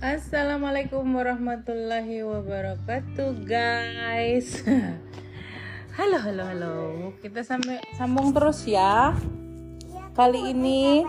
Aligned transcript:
Assalamualaikum 0.00 1.04
warahmatullahi 1.12 2.24
wabarakatuh 2.24 3.44
guys 3.44 4.64
Halo 6.00 6.16
halo 6.16 6.42
halo 6.48 6.76
Kita 7.20 7.44
sampai 7.44 7.84
sambung 8.00 8.32
terus 8.32 8.64
ya 8.64 9.12
Kali 10.16 10.56
ini 10.56 11.04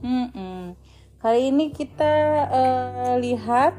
mm 0.00 0.26
-mm. 0.32 0.60
Kali 1.20 1.52
ini 1.52 1.68
kita 1.68 2.14
uh, 2.48 3.14
lihat 3.20 3.76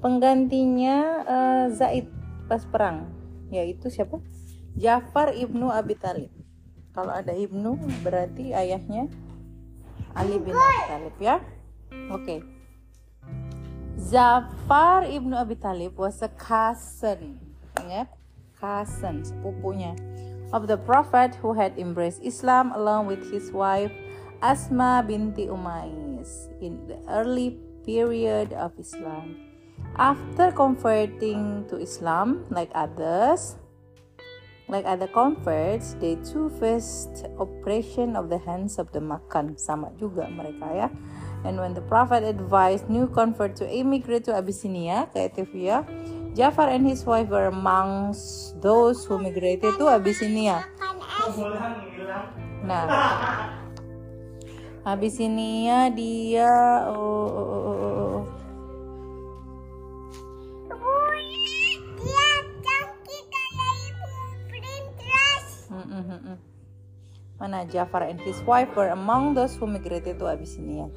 Penggantinya 0.00 0.96
uh, 1.28 1.64
Zaid 1.76 2.08
pas 2.48 2.64
perang 2.64 3.12
Yaitu 3.52 3.92
siapa? 3.92 4.24
Jafar 4.72 5.36
ibnu 5.36 5.68
Abi 5.68 6.00
Talib 6.00 6.32
Kalau 6.96 7.12
ada 7.12 7.36
ibnu 7.36 7.76
berarti 8.00 8.56
ayahnya 8.56 9.04
Ali 10.16 10.40
bin 10.40 10.56
Abi 10.56 10.82
Talib 10.88 11.16
ya 11.20 11.36
Oke 12.08 12.24
okay. 12.24 12.59
Zafar 13.98 15.08
ibnu 15.08 15.34
Abi 15.34 15.56
Talib 15.56 15.98
was 15.98 16.22
a 16.22 16.28
cousin, 16.28 17.40
ingat, 17.80 18.12
cousin, 18.60 19.24
sepupunya 19.26 19.96
of 20.52 20.66
the 20.66 20.76
Prophet 20.76 21.34
who 21.38 21.54
had 21.54 21.78
embraced 21.78 22.22
Islam 22.22 22.74
along 22.74 23.06
with 23.06 23.22
his 23.30 23.50
wife 23.54 23.90
Asma 24.42 25.04
binti 25.06 25.46
Umais 25.46 26.48
in 26.60 26.86
the 26.88 26.98
early 27.08 27.58
period 27.84 28.52
of 28.54 28.72
Islam. 28.78 29.36
After 29.96 30.52
converting 30.52 31.66
to 31.68 31.76
Islam, 31.76 32.46
like 32.48 32.70
others, 32.74 33.60
like 34.68 34.86
other 34.86 35.08
converts, 35.08 35.98
they 36.00 36.16
too 36.24 36.48
faced 36.56 37.26
oppression 37.36 38.16
of 38.16 38.30
the 38.30 38.38
hands 38.38 38.78
of 38.78 38.88
the 38.92 39.00
Makan. 39.02 39.58
Sama 39.58 39.92
juga 40.00 40.30
mereka 40.30 40.68
ya. 40.72 40.88
And 41.44 41.56
when 41.56 41.72
the 41.72 41.80
Prophet 41.80 42.22
advised 42.22 42.88
new 42.90 43.08
convert 43.08 43.56
to 43.56 43.66
immigrate 43.68 44.24
to 44.28 44.36
Abyssinia, 44.36 45.08
ke 45.08 45.32
Ethiopia, 45.32 45.88
Jafar 46.36 46.68
and 46.68 46.86
his 46.86 47.04
wife 47.04 47.28
were 47.28 47.48
amongst 47.48 48.60
those 48.60 49.04
who 49.04 49.18
migrated 49.18 49.74
to 49.80 49.88
Abyssinia. 49.88 50.68
Nah, 52.60 53.56
Abyssinia 54.84 55.88
dia 55.90 56.84
oh, 56.86 56.94
oh, 56.94 57.28
oh, 57.32 57.76
oh. 57.80 57.88
oh. 57.88 58.40
Mana 67.40 67.64
Jafar 67.64 68.04
and 68.04 68.20
his 68.20 68.36
wife 68.44 68.76
were 68.76 68.92
among 68.92 69.32
those 69.32 69.56
who 69.56 69.66
migrated 69.66 70.20
to 70.20 70.28
Abyssinia. 70.28 70.92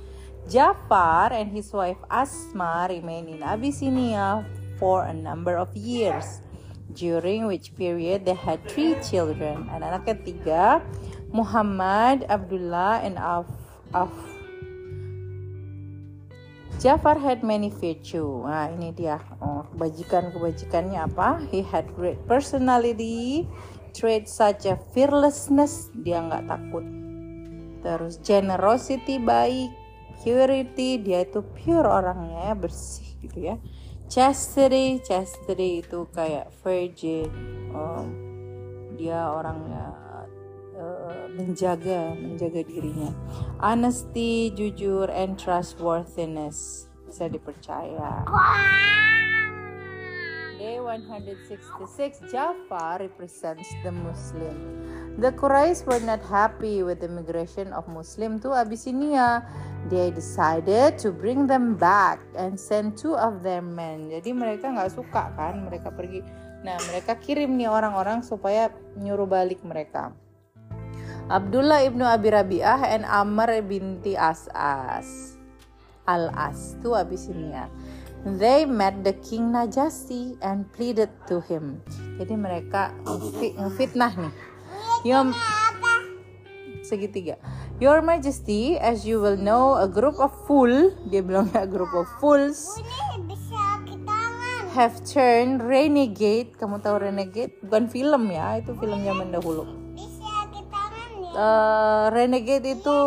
Jafar 0.49 1.31
and 1.31 1.51
his 1.55 1.71
wife 1.71 1.99
Asma 2.11 2.87
remained 2.91 3.31
in 3.31 3.41
Abyssinia 3.41 4.43
for 4.75 5.07
a 5.07 5.15
number 5.15 5.55
of 5.55 5.71
years, 5.71 6.43
during 6.91 7.47
which 7.47 7.71
period 7.79 8.27
they 8.27 8.35
had 8.35 8.59
three 8.67 8.99
children. 8.99 9.65
Anak-anak 9.71 10.03
ketiga, 10.03 10.83
Muhammad, 11.31 12.27
Abdullah, 12.27 13.01
and 13.01 13.15
Af. 13.15 13.47
Af. 13.95 14.11
Jafar 16.83 17.15
had 17.15 17.47
many 17.47 17.71
virtue. 17.71 18.43
Nah, 18.43 18.67
ini 18.67 18.91
dia. 18.91 19.15
Oh, 19.39 19.63
kebajikan-kebajikannya 19.71 21.07
apa? 21.07 21.47
He 21.47 21.63
had 21.63 21.87
great 21.95 22.19
personality, 22.27 23.47
traits 23.95 24.35
such 24.35 24.67
as 24.67 24.75
fearlessness, 24.91 25.87
dia 26.03 26.19
nggak 26.19 26.43
takut. 26.51 26.83
Terus 27.79 28.19
generosity 28.19 29.15
baik, 29.15 29.71
purity 30.21 31.01
dia 31.01 31.25
itu 31.25 31.41
pure 31.41 31.87
orangnya 31.87 32.51
ya 32.51 32.55
bersih 32.55 33.09
gitu 33.23 33.39
ya. 33.39 33.55
Chastity 34.11 35.01
chastity 35.01 35.81
itu 35.81 36.05
kayak 36.13 36.53
virgin 36.61 37.31
um, 37.73 38.07
dia 38.93 39.25
orangnya 39.31 39.95
uh, 40.77 41.25
menjaga 41.33 42.13
menjaga 42.13 42.61
dirinya. 42.61 43.09
Honesty 43.57 44.53
jujur 44.53 45.09
and 45.09 45.39
trustworthiness 45.39 46.87
bisa 47.09 47.25
dipercaya. 47.29 48.25
Day 50.61 50.79
166 50.79 52.31
Jafar 52.31 53.01
represents 53.01 53.67
the 53.83 53.91
Muslim 53.91 54.55
The 55.13 55.29
Quraysh 55.29 55.85
were 55.85 56.01
not 56.01 56.25
happy 56.25 56.81
with 56.81 56.99
the 56.99 57.09
migration 57.09 57.69
of 57.69 57.85
Muslim 57.85 58.41
to 58.41 58.57
Abyssinia 58.57 59.45
they 59.91 60.11
decided 60.11 60.95
to 60.99 61.11
bring 61.11 61.47
them 61.47 61.75
back 61.75 62.23
and 62.39 62.55
send 62.55 62.95
two 62.95 63.15
of 63.19 63.43
their 63.43 63.59
men. 63.59 64.07
Jadi 64.07 64.31
mereka 64.31 64.71
nggak 64.71 64.95
suka 64.95 65.35
kan 65.35 65.67
mereka 65.67 65.91
pergi. 65.91 66.23
Nah 66.63 66.79
mereka 66.87 67.19
kirim 67.19 67.59
nih 67.59 67.67
orang-orang 67.67 68.23
supaya 68.23 68.71
nyuruh 68.95 69.27
balik 69.27 69.59
mereka. 69.67 70.15
Abdullah 71.27 71.83
ibnu 71.83 72.03
Abi 72.03 72.31
Rabi'ah 72.31 72.83
and 72.95 73.03
Amr 73.07 73.63
binti 73.63 74.15
As'as 74.15 75.39
Al-As 76.07 76.75
to 76.83 76.95
Abyssinia. 76.95 77.67
They 78.23 78.63
met 78.63 79.03
the 79.03 79.19
king 79.19 79.51
Najasi 79.51 80.39
and 80.39 80.63
pleaded 80.71 81.11
to 81.27 81.43
him. 81.43 81.83
Jadi 82.15 82.39
mereka 82.39 82.95
ngefitnah 83.59 84.15
nih. 84.15 84.52
Yom 85.03 85.35
segitiga. 86.83 87.35
Your 87.79 87.99
Majesty, 87.99 88.79
as 88.79 89.03
you 89.03 89.19
will 89.19 89.35
know, 89.35 89.75
a 89.75 89.87
group 89.87 90.15
of 90.19 90.31
fool, 90.47 90.95
dia 91.11 91.19
bilangnya 91.19 91.63
a 91.63 91.69
group 91.69 91.91
of 91.91 92.07
fools, 92.23 92.79
have 94.71 95.03
turned 95.03 95.59
renegade. 95.59 96.55
Kamu 96.55 96.79
tahu 96.79 97.03
renegade? 97.03 97.59
Bukan 97.65 97.91
film 97.91 98.31
ya, 98.31 98.59
itu 98.59 98.71
film 98.77 98.99
zaman 99.03 99.35
dahulu. 99.35 99.63
Uh, 101.33 102.13
renegade 102.13 102.77
itu, 102.77 102.99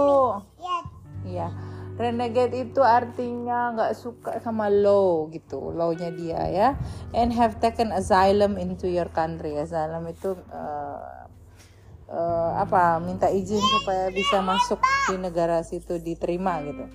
ya, 1.30 1.48
renegade 1.94 2.58
itu 2.58 2.82
artinya 2.82 3.70
nggak 3.72 3.94
suka 3.94 4.42
sama 4.42 4.66
law 4.66 5.30
gitu, 5.30 5.70
lawnya 5.70 6.10
dia 6.10 6.42
ya, 6.50 6.68
and 7.14 7.30
have 7.30 7.62
taken 7.62 7.94
asylum 7.94 8.58
into 8.58 8.90
your 8.90 9.06
country. 9.14 9.54
Asylum 9.54 10.10
itu 10.10 10.34
uh, 10.50 11.25
uh, 12.10 12.58
apa 12.62 12.98
minta 13.02 13.30
izin 13.30 13.60
supaya 13.60 14.10
bisa 14.10 14.42
masuk 14.42 14.78
di 15.10 15.16
negara 15.18 15.62
situ 15.62 15.98
diterima 15.98 16.62
gitu. 16.62 16.86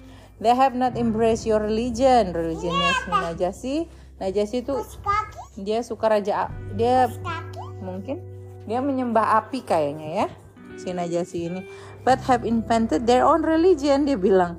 They 0.41 0.57
have 0.57 0.73
not 0.73 0.97
embraced 0.97 1.45
your 1.45 1.61
religion. 1.61 2.33
Religionnya 2.33 2.91
si 2.97 3.09
Najasi. 3.13 3.75
Najasi 4.17 4.55
itu 4.65 4.75
dia 5.61 5.81
suka 5.85 6.09
raja 6.09 6.49
dia 6.77 7.09
mungkin 7.81 8.21
dia 8.69 8.77
menyembah 8.77 9.41
api 9.41 9.65
kayaknya 9.65 10.25
ya 10.25 10.27
si 10.81 10.89
Najasi 10.93 11.37
ini. 11.51 11.61
But 12.01 12.25
have 12.25 12.41
invented 12.41 13.05
their 13.05 13.21
own 13.21 13.45
religion 13.45 14.09
dia 14.09 14.17
bilang. 14.17 14.57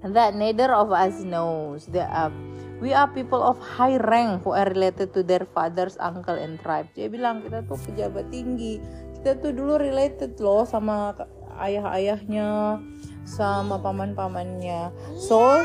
That 0.00 0.32
neither 0.32 0.72
of 0.72 0.90
us 0.96 1.20
knows. 1.22 1.84
They 1.86 2.00
are 2.00 2.32
We 2.80 2.96
are 2.96 3.12
people 3.12 3.44
of 3.44 3.60
high 3.60 4.00
rank 4.00 4.48
who 4.48 4.56
are 4.56 4.64
related 4.64 5.12
to 5.12 5.20
their 5.20 5.44
fathers, 5.52 6.00
uncle, 6.00 6.40
and 6.40 6.56
tribe. 6.64 6.88
Dia 6.96 7.12
bilang 7.12 7.44
kita 7.44 7.60
tuh 7.68 7.76
pejabat 7.76 8.32
tinggi, 8.32 8.80
kita 9.20 9.36
tuh 9.36 9.52
dulu 9.52 9.76
related 9.76 10.40
loh 10.40 10.64
sama 10.64 11.12
ayah-ayahnya 11.60 12.80
sama 13.28 13.76
paman-pamannya. 13.84 14.96
So 15.20 15.60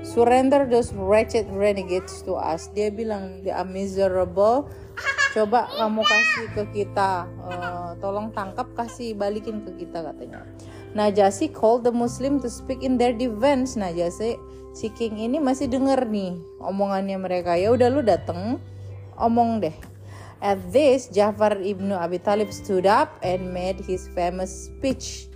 surrender 0.00 0.64
those 0.64 0.96
wretched 0.96 1.52
renegades 1.52 2.24
to 2.24 2.40
us. 2.40 2.72
Dia 2.72 2.88
bilang 2.88 3.44
they 3.44 3.52
are 3.52 3.68
miserable. 3.68 4.64
Coba 5.36 5.68
kamu 5.76 6.02
kasih 6.08 6.46
ke 6.56 6.62
kita 6.72 7.28
uh, 7.44 7.92
tolong 8.00 8.32
tangkap 8.32 8.66
kasih 8.72 9.12
balikin 9.12 9.60
ke 9.60 9.84
kita 9.84 10.02
katanya 10.02 10.42
Najasi 10.90 11.54
called 11.54 11.86
the 11.86 11.94
Muslim 11.94 12.42
to 12.42 12.50
speak 12.50 12.82
in 12.82 12.98
their 12.98 13.14
defense 13.14 13.78
Najasi 13.78 14.34
si 14.74 14.86
king 14.94 15.18
ini 15.18 15.42
masih 15.42 15.66
denger 15.66 16.06
nih 16.06 16.38
omongannya 16.62 17.18
mereka 17.18 17.58
ya 17.58 17.74
udah 17.74 17.88
lu 17.90 18.02
dateng 18.02 18.58
omong 19.18 19.62
deh 19.62 19.76
At 20.40 20.72
this, 20.72 21.12
Jafar 21.12 21.60
ibn 21.60 21.92
Abi 21.92 22.16
Talib 22.16 22.48
stood 22.48 22.88
up 22.88 23.20
and 23.20 23.52
made 23.52 23.76
his 23.84 24.08
famous 24.16 24.72
speech 24.72 25.28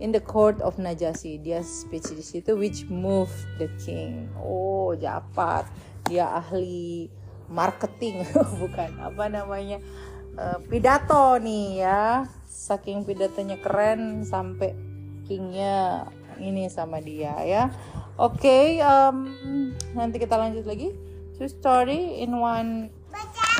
in 0.00 0.16
the 0.16 0.20
court 0.24 0.64
of 0.64 0.80
Najasi. 0.80 1.44
Dia 1.44 1.60
speech 1.60 2.16
di 2.16 2.24
situ 2.24 2.56
which 2.56 2.88
moved 2.88 3.36
the 3.60 3.68
king. 3.76 4.32
Oh, 4.40 4.96
Jafar, 4.96 5.68
dia 6.08 6.40
ahli 6.40 7.12
marketing, 7.52 8.24
bukan 8.64 8.96
apa 8.96 9.28
namanya 9.28 9.76
uh, 10.40 10.56
pidato 10.64 11.36
nih 11.36 11.84
ya. 11.84 12.24
Saking 12.48 13.04
pidatonya 13.04 13.60
keren 13.60 14.24
sampai 14.24 14.72
backingnya 15.26 16.06
ini 16.38 16.70
sama 16.70 17.02
dia 17.02 17.34
ya. 17.42 17.74
Oke 18.14 18.46
okay, 18.46 18.64
um, 18.78 19.26
nanti 19.98 20.22
kita 20.22 20.38
lanjut 20.38 20.62
lagi. 20.62 20.94
True 21.34 21.50
story 21.50 22.22
in 22.22 22.38
one. 22.38 22.94
Baca. 23.10 23.58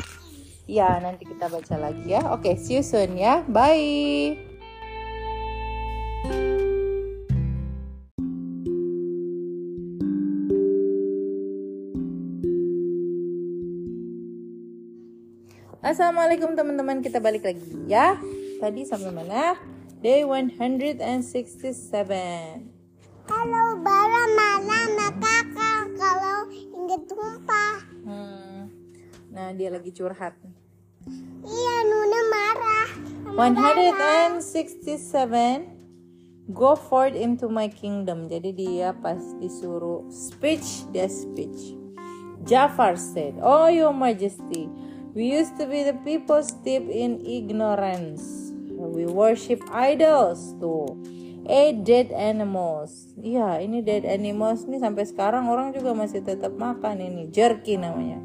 ya 0.63 0.95
nanti 1.03 1.27
kita 1.27 1.51
baca 1.51 1.75
lagi 1.75 2.07
ya. 2.07 2.31
Oke 2.31 2.55
okay, 2.55 2.55
see 2.55 2.79
you 2.79 2.83
soon 2.87 3.19
ya. 3.19 3.43
Bye. 3.51 4.39
Assalamualaikum 15.83 16.55
teman-teman. 16.55 17.03
Kita 17.03 17.19
balik 17.19 17.43
lagi 17.43 17.75
ya. 17.91 18.15
Tadi 18.63 18.87
sampai 18.87 19.11
mana? 19.11 19.76
Day 19.97 20.21
167. 20.21 21.01
Halo, 23.27 23.63
bara 23.81 24.23
mana 24.37 25.09
kakak 25.17 25.85
kalau 25.97 26.45
inget 26.53 27.01
tumpah. 27.09 27.81
Hmm. 28.05 28.69
Nah, 29.33 29.49
dia 29.57 29.73
lagi 29.73 29.89
curhat. 29.89 30.37
Iya, 31.41 31.75
Nuna 31.89 32.21
marah. 32.29 32.89
sama 33.25 33.73
167 34.37 35.75
Go 36.53 36.77
forth 36.79 37.17
into 37.17 37.49
my 37.51 37.67
kingdom. 37.67 38.29
Jadi 38.31 38.53
dia 38.55 38.95
pas 38.95 39.19
disuruh 39.41 40.07
speech, 40.07 40.87
dia 40.95 41.11
speech. 41.11 41.73
Jafar 42.47 42.95
said, 42.95 43.35
Oh 43.43 43.67
your 43.67 43.91
majesty, 43.91 44.71
we 45.11 45.27
used 45.27 45.59
to 45.59 45.67
be 45.67 45.83
the 45.83 45.97
people 46.07 46.39
steeped 46.39 46.87
in 46.87 47.19
ignorance. 47.27 48.46
We 48.77 49.09
worship 49.09 49.65
idols 49.73 50.53
too. 50.61 50.85
Ate 51.49 51.81
dead 51.81 52.13
animals. 52.13 53.17
Iya, 53.17 53.57
ini 53.65 53.81
dead 53.81 54.05
animals 54.05 54.69
nih 54.69 54.77
sampai 54.83 55.09
sekarang 55.09 55.49
orang 55.49 55.73
juga 55.73 55.97
masih 55.97 56.21
tetap 56.21 56.53
makan 56.53 57.01
ini. 57.01 57.31
Jerky 57.33 57.79
namanya. 57.79 58.21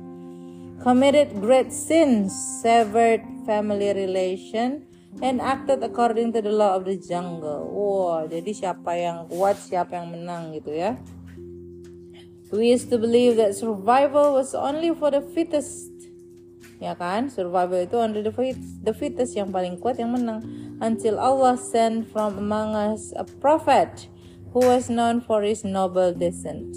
Committed 0.82 1.38
great 1.38 1.70
sins, 1.70 2.34
severed 2.60 3.22
family 3.46 3.94
relation, 3.94 4.82
and 5.22 5.38
acted 5.38 5.78
according 5.86 6.34
to 6.34 6.42
the 6.42 6.50
law 6.50 6.74
of 6.74 6.82
the 6.82 6.98
jungle. 6.98 7.70
Wow, 7.70 8.26
jadi 8.26 8.50
siapa 8.50 8.90
yang 8.98 9.30
kuat, 9.30 9.62
siapa 9.62 10.02
yang 10.02 10.10
menang 10.10 10.50
gitu 10.58 10.74
ya. 10.74 10.98
We 12.50 12.74
used 12.74 12.90
to 12.90 12.98
believe 12.98 13.38
that 13.38 13.54
survival 13.54 14.34
was 14.34 14.52
only 14.52 14.90
for 14.92 15.14
the 15.14 15.22
fittest. 15.22 15.91
Ya 16.82 16.98
kan? 16.98 17.30
Survival 17.30 17.86
itu 17.86 17.94
only 17.94 18.26
the 18.26 18.34
fittest, 18.34 18.82
the 18.82 18.90
fittest 18.90 19.38
yang 19.38 19.54
paling 19.54 19.78
kuat 19.78 20.02
yang 20.02 20.10
menang. 20.10 20.42
Until 20.82 21.22
Allah 21.22 21.54
sent 21.54 22.10
from 22.10 22.42
among 22.42 22.74
us 22.74 23.14
a 23.14 23.22
prophet 23.22 24.10
who 24.50 24.66
was 24.66 24.90
known 24.90 25.22
for 25.22 25.46
his 25.46 25.62
noble 25.62 26.10
descent. 26.10 26.74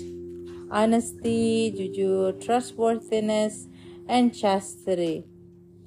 Honesty, 0.69 1.73
jujur, 1.73 2.37
trustworthiness, 2.37 3.65
and 4.05 4.29
chastity. 4.29 5.25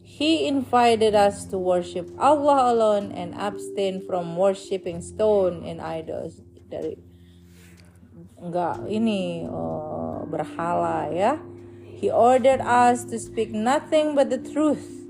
He 0.03 0.51
invited 0.51 1.15
us 1.15 1.47
to 1.55 1.59
worship 1.59 2.11
Allah 2.19 2.75
alone 2.75 3.15
and 3.15 3.39
abstain 3.39 4.03
from 4.03 4.35
worshiping 4.35 4.99
stone 4.99 5.63
and 5.63 5.79
idols. 5.79 6.43
Dari 6.67 6.99
enggak 8.43 8.83
ini 8.91 9.47
uh, 9.47 10.27
berhala 10.27 11.07
ya. 11.15 11.39
He 11.99 12.07
ordered 12.07 12.63
us 12.63 13.03
to 13.11 13.19
speak 13.19 13.51
nothing 13.51 14.15
but 14.15 14.31
the 14.31 14.39
truth 14.39 15.03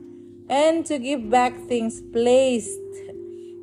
and 0.49 0.89
to 0.89 0.97
give 0.97 1.29
back 1.29 1.53
things 1.69 2.01
placed 2.01 2.81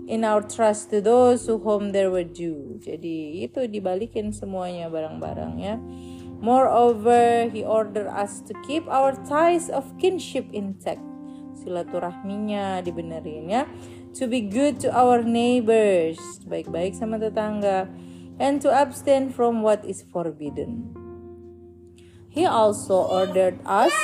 in 0.05 0.21
our 0.21 0.45
trust 0.45 0.93
to 0.93 1.01
those 1.01 1.49
to 1.49 1.57
whom 1.57 1.89
they 1.89 2.05
were 2.05 2.23
due. 2.25 2.77
Jadi 2.85 3.49
itu 3.49 3.65
dibalikin 3.65 4.29
semuanya 4.29 4.93
barang-barang 4.93 5.53
ya. 5.57 5.81
Moreover, 6.37 7.49
he 7.49 7.65
ordered 7.65 8.05
us 8.05 8.45
to 8.45 8.53
keep 8.69 8.85
our 8.85 9.17
ties 9.25 9.73
of 9.73 9.89
kinship 9.97 10.45
intact 10.53 11.01
silaturahminya 11.65 12.83
dibenerin 12.85 13.49
ya 13.49 13.63
to 14.13 14.29
be 14.29 14.43
good 14.43 14.77
to 14.77 14.91
our 14.91 15.23
neighbors 15.25 16.19
baik-baik 16.45 16.93
sama 16.93 17.17
tetangga 17.17 17.89
and 18.37 18.59
to 18.61 18.69
abstain 18.69 19.31
from 19.31 19.63
what 19.63 19.81
is 19.87 20.03
forbidden 20.11 20.91
he 22.35 22.43
also 22.43 23.07
ordered 23.07 23.55
us 23.63 23.95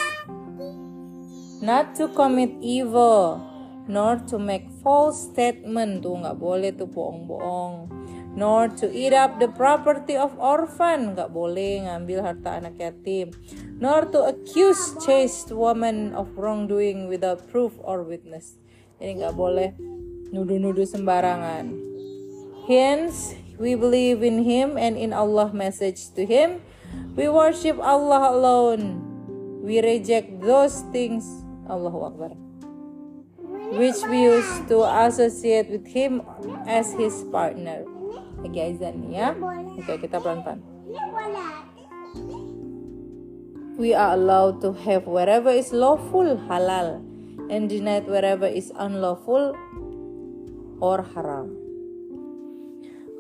not 1.60 1.94
to 2.00 2.07
commit 2.16 2.56
evil 2.63 3.44
nor 3.92 4.24
to 4.31 4.39
make 4.39 4.72
false 4.80 5.28
statement. 5.28 6.00
Tuh 6.00 6.16
nggak 6.24 6.39
boleh 6.39 6.72
tuh 6.72 6.88
bohong-bohong. 6.88 7.92
Nor 8.31 8.72
to 8.80 8.88
eat 8.88 9.12
up 9.12 9.44
the 9.44 9.51
property 9.51 10.16
of 10.16 10.31
orphan. 10.39 11.12
Nggak 11.12 11.36
boleh 11.36 11.83
ngambil 11.83 12.19
harta 12.24 12.63
anak 12.63 12.80
yatim. 12.80 13.36
Nor 13.83 14.07
to 14.16 14.31
accuse 14.31 14.95
chaste 15.04 15.51
woman 15.51 16.16
of 16.16 16.31
wrongdoing 16.39 17.12
without 17.12 17.44
proof 17.51 17.75
or 17.84 18.07
witness. 18.07 18.56
Jadi 19.04 19.19
nggak 19.19 19.36
boleh 19.36 19.75
nuduh-nuduh 20.31 20.88
sembarangan. 20.88 21.75
Hence 22.69 23.36
we 23.60 23.75
believe 23.75 24.24
in 24.24 24.48
him 24.48 24.80
and 24.80 24.95
in 24.95 25.12
Allah 25.12 25.51
message 25.51 26.16
to 26.16 26.24
him 26.24 26.63
we 27.16 27.28
worship 27.28 27.78
Allah 27.80 28.32
alone. 28.32 29.04
We 29.62 29.82
reject 29.82 30.42
those 30.42 30.82
things. 30.90 31.28
Allahu 31.70 32.12
Akbar. 32.12 32.32
Which 33.72 34.00
we 34.12 34.28
used 34.28 34.68
to 34.68 34.84
associate 34.84 35.72
with 35.72 35.88
him 35.88 36.20
as 36.68 36.92
his 36.96 37.24
partner. 37.32 37.88
Lagi 38.44 38.76
azan 38.76 39.06
nih 39.06 39.22
ya? 39.22 39.30
Oke 39.78 40.02
kita 40.02 40.20
pelan-pelan. 40.20 40.60
We 43.80 43.96
are 43.96 44.14
allowed 44.14 44.60
to 44.62 44.76
have 44.84 45.08
wherever 45.08 45.50
is 45.50 45.72
lawful 45.72 46.38
halal 46.50 47.00
and 47.48 47.72
denied 47.72 48.06
wherever 48.06 48.46
is 48.46 48.74
unlawful 48.76 49.56
or 50.82 51.06
haram. 51.16 51.56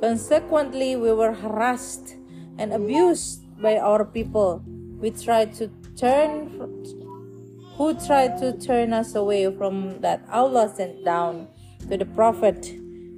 Consequently 0.01 0.97
we 0.97 1.13
were 1.13 1.33
harassed 1.33 2.17
and 2.57 2.73
abused 2.73 3.40
by 3.61 3.77
our 3.77 4.03
people 4.03 4.61
we 4.99 5.09
try 5.09 5.45
to 5.45 5.69
turn 5.95 6.49
who 7.77 7.93
tried 8.05 8.37
to 8.37 8.53
turn 8.59 8.93
us 8.93 9.15
away 9.15 9.49
from 9.55 10.01
that 10.01 10.21
Allah 10.29 10.69
sent 10.69 11.05
down 11.05 11.47
to 11.89 11.97
the 11.97 12.05
prophet 12.05 12.73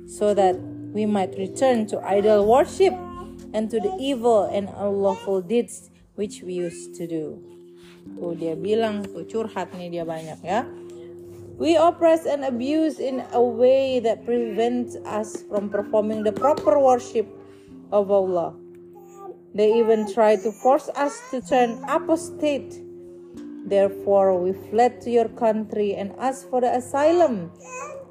so 0.07 0.33
that 0.33 0.55
we 0.93 1.05
might 1.05 1.35
return 1.37 1.87
to 1.87 1.99
idol 2.05 2.47
worship 2.47 2.93
and 3.53 3.69
to 3.69 3.79
the 3.79 3.91
evil 3.99 4.45
and 4.45 4.69
unlawful 4.77 5.41
deeds 5.41 5.89
which 6.15 6.41
we 6.43 6.53
used 6.53 6.95
to 6.95 7.07
do. 7.07 7.41
Tuh 8.15 8.35
dia 8.39 8.55
bilang 8.55 9.03
tuh 9.03 9.25
curhat 9.27 9.73
nih 9.75 9.99
dia 9.99 10.03
banyak 10.07 10.39
ya. 10.43 10.63
We 11.59 11.77
oppress 11.77 12.25
and 12.25 12.47
abuse 12.47 12.97
in 12.97 13.21
a 13.31 13.41
way 13.41 14.01
that 14.01 14.25
prevents 14.25 14.97
us 15.05 15.45
from 15.45 15.69
performing 15.69 16.25
the 16.25 16.33
proper 16.33 16.79
worship 16.79 17.29
of 17.93 18.09
Allah. 18.09 18.57
They 19.53 19.73
even 19.79 20.11
try 20.11 20.35
to 20.37 20.51
force 20.51 20.89
us 20.95 21.21
to 21.31 21.41
turn 21.41 21.83
apostate. 21.87 22.81
Therefore, 23.65 24.37
we 24.37 24.53
fled 24.69 25.01
to 25.01 25.09
your 25.09 25.29
country 25.29 25.95
and 25.95 26.11
asked 26.19 26.49
for 26.49 26.61
the 26.61 26.75
asylum 26.75 27.51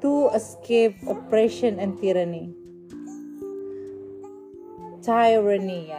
to 0.01 0.29
escape 0.33 0.95
oppression 1.07 1.79
and 1.79 1.99
tyranny 1.99 2.55
tyranny. 5.03 5.91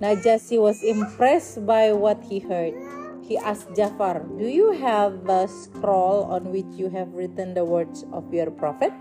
Najasi 0.00 0.60
was 0.60 0.84
impressed 0.84 1.64
by 1.64 1.92
what 1.92 2.20
he 2.22 2.38
heard. 2.38 2.76
He 3.24 3.36
asked 3.40 3.74
Jafar, 3.74 4.22
Do 4.38 4.46
you 4.46 4.70
have 4.76 5.24
a 5.26 5.48
scroll 5.48 6.28
on 6.28 6.52
which 6.52 6.68
you 6.76 6.88
have 6.90 7.16
written 7.16 7.54
the 7.54 7.64
words 7.64 8.04
of 8.12 8.32
your 8.32 8.52
prophet? 8.52 8.92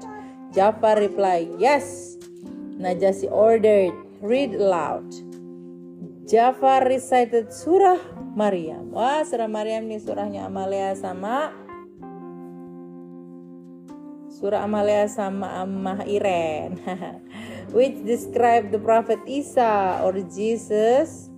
Jafar 0.55 0.97
replied, 0.97 1.51
Yes. 1.59 2.15
Najasi 2.79 3.29
ordered, 3.29 3.93
Read 4.23 4.55
aloud. 4.55 5.03
Jafar 6.25 6.89
recited 6.89 7.53
surah 7.53 8.01
Maryam. 8.33 8.89
Wah, 8.89 9.21
surah 9.21 9.45
Maryam 9.45 9.85
nih 9.85 10.01
surahnya 10.01 10.49
Amalia 10.49 10.97
sama 10.97 11.53
surah 14.33 14.65
Amalia 14.65 15.05
sama 15.05 15.61
Ammah 15.61 16.01
Iren. 16.09 16.81
which 17.75 17.99
describe 18.07 18.71
the 18.71 18.79
prophet 18.79 19.19
Isa 19.27 19.99
or 19.99 20.15
Jesus. 20.31 21.29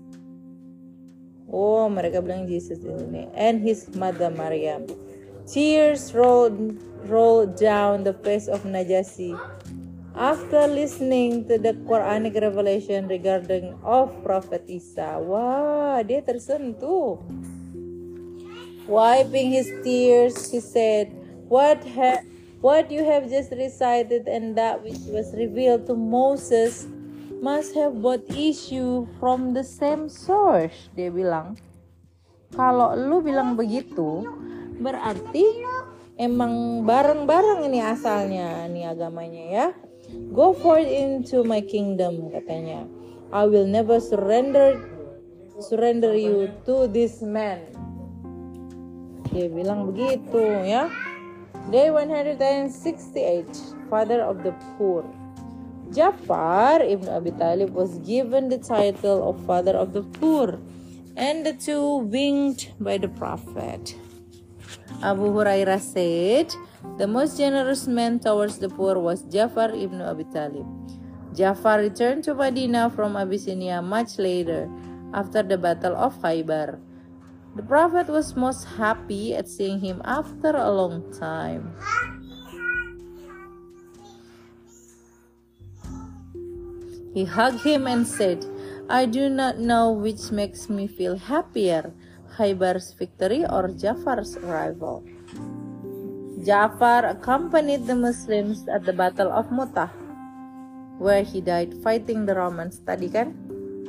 Oh, 1.50 1.88
mereka 1.89 2.20
bilang 2.20 2.46
Jesus 2.46 2.84
ini. 2.84 3.32
And 3.34 3.65
his 3.65 3.89
mother 3.98 4.29
Maryam. 4.29 4.86
Tears 5.48 6.12
rolled 6.12 6.77
rolled 7.08 7.56
down 7.56 8.03
the 8.03 8.12
face 8.12 8.51
of 8.51 8.67
Najasi 8.67 9.32
after 10.18 10.66
listening 10.66 11.46
to 11.46 11.62
the 11.62 11.78
Quranic 11.86 12.34
revelation 12.42 13.06
regarding 13.06 13.78
of 13.86 14.10
Prophet 14.26 14.66
Isa. 14.66 15.22
Wah, 15.22 16.02
dia 16.02 16.26
tersentuh. 16.26 17.22
Wiping 18.90 19.54
his 19.54 19.70
tears, 19.86 20.50
he 20.50 20.58
said, 20.58 21.14
"What 21.46 21.86
ha 21.86 22.26
what 22.66 22.90
you 22.90 23.06
have 23.06 23.30
just 23.30 23.54
recited 23.54 24.26
and 24.26 24.58
that 24.58 24.82
which 24.82 25.06
was 25.14 25.30
revealed 25.38 25.86
to 25.86 25.94
Moses 25.94 26.90
must 27.38 27.78
have 27.78 28.02
both 28.02 28.26
issue 28.34 29.06
from 29.22 29.54
the 29.54 29.62
same 29.62 30.10
source. 30.10 30.90
Dia 30.98 31.14
bilang, 31.14 31.54
kalau 32.58 32.98
lu 32.98 33.22
bilang 33.22 33.54
begitu, 33.54 34.26
berarti 34.82 35.46
emang 36.18 36.82
bareng-bareng 36.82 37.70
ini 37.70 37.80
asalnya, 37.86 38.66
ini 38.66 38.90
agamanya 38.90 39.46
ya. 39.46 39.68
Go 40.32 40.54
forth 40.54 40.88
into 40.88 41.44
my 41.44 41.60
kingdom 41.60 42.32
katanya. 42.32 42.88
I 43.34 43.44
will 43.44 43.68
never 43.68 44.00
surrender 44.00 44.80
surrender 45.60 46.16
you 46.16 46.54
to 46.64 46.88
this 46.88 47.20
man. 47.20 47.68
Dia 49.34 49.52
bilang 49.52 49.92
begitu 49.92 50.40
ya. 50.64 50.88
Day 51.68 51.92
168, 51.92 52.72
father 53.92 54.24
of 54.24 54.40
the 54.48 54.56
poor. 54.80 55.04
Jafar 55.92 56.80
ibn 56.80 57.12
Abi 57.12 57.32
Talib 57.36 57.76
was 57.76 58.00
given 58.08 58.48
the 58.48 58.60
title 58.60 59.28
of 59.28 59.40
father 59.44 59.76
of 59.76 59.92
the 59.92 60.04
poor, 60.20 60.60
and 61.20 61.44
the 61.44 61.52
two 61.52 62.08
winged 62.08 62.72
by 62.80 62.96
the 62.96 63.12
Prophet. 63.12 63.96
Abu 65.04 65.28
Hurairah 65.32 65.84
said, 65.84 66.52
The 66.98 67.08
most 67.08 67.38
generous 67.38 67.88
man 67.88 68.20
towards 68.20 68.60
the 68.60 68.70
poor 68.70 69.00
was 69.00 69.24
Jafar 69.24 69.74
ibn 69.74 70.02
Abi 70.02 70.26
Talib. 70.26 70.66
Jafar 71.34 71.80
returned 71.80 72.24
to 72.26 72.36
Medina 72.36 72.90
from 72.90 73.18
Abyssinia 73.18 73.82
much 73.82 74.20
later, 74.20 74.70
after 75.14 75.42
the 75.42 75.58
Battle 75.58 75.96
of 75.96 76.14
Khaybar. 76.22 76.80
The 77.56 77.64
Prophet 77.64 78.08
was 78.08 78.36
most 78.36 78.66
happy 78.78 79.34
at 79.34 79.50
seeing 79.50 79.80
him 79.80 80.02
after 80.06 80.54
a 80.54 80.70
long 80.70 81.02
time. 81.18 81.74
He 87.14 87.26
hugged 87.26 87.64
him 87.66 87.88
and 87.88 88.06
said, 88.06 88.46
I 88.88 89.08
do 89.08 89.30
not 89.30 89.58
know 89.58 89.92
which 89.92 90.30
makes 90.32 90.70
me 90.70 90.86
feel 90.86 91.18
happier, 91.18 91.92
Khaybar's 92.38 92.94
victory 92.94 93.44
or 93.50 93.70
Jafar's 93.70 94.38
arrival. 94.38 95.04
Jafar 96.38 97.17
accompanied 97.17 97.89
the 97.89 97.98
Muslims 97.98 98.70
at 98.70 98.86
the 98.86 98.94
Battle 98.94 99.34
of 99.34 99.50
Mu'tah, 99.50 99.89
where 101.01 101.25
he 101.25 101.41
died 101.41 101.74
fighting 101.82 102.29
the 102.29 102.38
Romans. 102.38 102.77
Tadi 102.86 103.10
kan, 103.10 103.34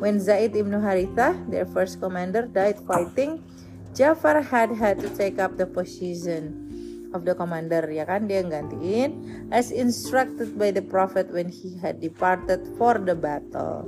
when 0.00 0.16
Zaid 0.16 0.56
ibn 0.56 0.72
Haritha, 0.72 1.36
their 1.52 1.68
first 1.68 2.00
commander, 2.00 2.48
died 2.48 2.80
fighting, 2.88 3.44
Jafar 3.92 4.40
had 4.40 4.72
had 4.72 4.96
to 5.04 5.12
take 5.12 5.36
up 5.36 5.60
the 5.60 5.68
position 5.68 7.10
of 7.12 7.28
the 7.28 7.36
commander 7.36 7.84
ya 7.88 8.08
kan? 8.08 8.24
Dia 8.24 8.44
gantiin 8.44 9.48
as 9.52 9.68
instructed 9.68 10.56
by 10.56 10.72
the 10.72 10.84
prophet 10.84 11.28
when 11.28 11.52
he 11.52 11.76
had 11.76 12.00
departed 12.00 12.64
for 12.80 12.96
the 12.96 13.16
battle. 13.16 13.84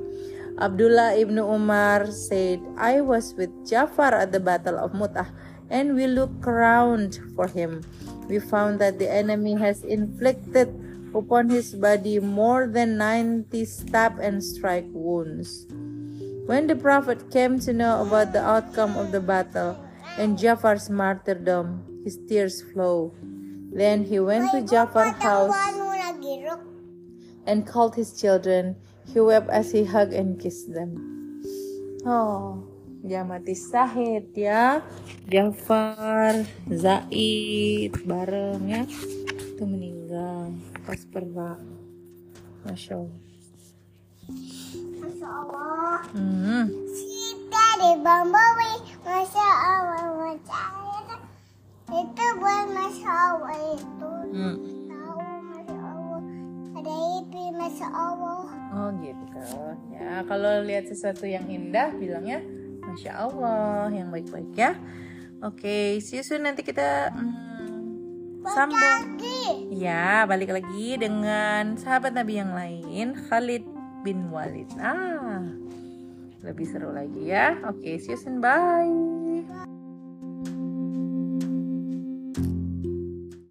Abdullah 0.60 1.16
ibn 1.16 1.40
Umar 1.40 2.12
said 2.12 2.60
I 2.76 3.00
was 3.00 3.32
with 3.40 3.52
Jafar 3.64 4.12
at 4.12 4.36
the 4.36 4.40
battle 4.40 4.76
of 4.76 4.92
Mutah 4.92 5.32
and 5.72 5.96
we 5.96 6.04
looked 6.04 6.44
around 6.44 7.16
for 7.32 7.48
him 7.48 7.80
we 8.30 8.38
found 8.38 8.78
that 8.78 8.98
the 8.98 9.10
enemy 9.10 9.58
has 9.58 9.82
inflicted 9.82 10.70
upon 11.12 11.50
his 11.50 11.74
body 11.74 12.20
more 12.22 12.70
than 12.70 12.96
90 12.96 13.64
stab 13.66 14.18
and 14.22 14.38
strike 14.38 14.86
wounds 14.94 15.66
when 16.46 16.66
the 16.66 16.74
prophet 16.74 17.30
came 17.30 17.58
to 17.58 17.72
know 17.72 18.06
about 18.06 18.32
the 18.32 18.42
outcome 18.42 18.96
of 18.96 19.10
the 19.10 19.20
battle 19.20 19.74
and 20.16 20.38
Jafar's 20.38 20.88
martyrdom 20.88 21.90
his 22.04 22.18
tears 22.28 22.62
flowed. 22.72 23.12
Then 23.72 24.04
he 24.04 24.18
went 24.18 24.50
to 24.52 24.62
Jafar's 24.62 25.14
house 25.22 25.54
and 27.46 27.66
called 27.66 27.94
his 27.94 28.18
children. 28.20 28.76
He 29.12 29.20
wept 29.20 29.50
as 29.50 29.72
he 29.72 29.84
hugged 29.84 30.12
and 30.12 30.40
kissed 30.40 30.72
them. 30.72 31.42
Oh, 32.06 32.64
dia 33.00 33.24
mati 33.24 33.56
sahid 33.56 34.28
ya. 34.36 34.84
Jafar, 35.24 36.44
Zaid, 36.68 37.96
bareng 38.04 38.60
ya. 38.68 38.82
Itu 39.56 39.64
meninggal 39.64 40.52
pas 40.84 41.00
perang. 41.08 41.64
Masya 42.68 43.00
Allah. 43.00 43.20
Masya 45.00 45.28
Allah. 45.32 45.98
Hmm. 46.12 46.64
Kita 46.92 47.66
di 47.80 47.92
Bambawi. 48.04 48.72
Masya 49.00 49.48
Allah. 49.48 50.04
Masya 50.20 50.60
Allah. 50.60 51.20
Itu 51.90 52.24
buat 52.36 52.66
Masya 52.68 53.10
Allah 53.10 53.56
itu. 53.80 54.12
Hmm. 54.36 54.56
Tahu 54.92 55.20
Masya 55.48 55.78
Allah. 55.80 56.22
Ada 56.76 56.94
ipi 57.24 57.44
Masya 57.56 57.88
Allah. 57.88 58.40
Oh 58.76 58.88
gitu. 59.00 59.40
Ya 59.96 60.20
kalau 60.28 60.52
lihat 60.68 60.84
sesuatu 60.84 61.24
yang 61.24 61.48
indah 61.48 61.96
bilangnya 61.96 62.44
Masya 62.90 63.12
Allah 63.14 63.86
yang 63.94 64.10
baik-baik 64.10 64.50
ya. 64.58 64.74
Oke, 65.40 66.02
see 66.02 66.20
you 66.20 66.26
soon 66.26 66.42
nanti 66.42 66.66
kita 66.66 67.14
hmm, 67.14 68.42
sambung. 68.44 69.16
Ya, 69.70 70.26
balik 70.26 70.50
lagi 70.50 70.98
dengan 70.98 71.78
sahabat 71.78 72.12
Nabi 72.12 72.42
yang 72.42 72.52
lain, 72.52 73.14
Khalid 73.30 73.64
bin 74.02 74.28
Walid. 74.34 74.68
Ah, 74.76 75.46
lebih 76.42 76.66
seru 76.66 76.90
lagi 76.90 77.30
ya. 77.30 77.56
Oke, 77.70 77.96
see 78.02 78.12
you 78.12 78.20
soon. 78.20 78.42
Bye. 78.42 79.19